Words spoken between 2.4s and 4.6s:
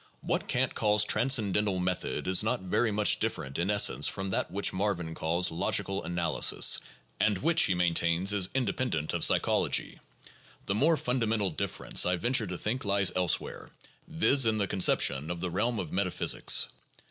not very much different in essence from that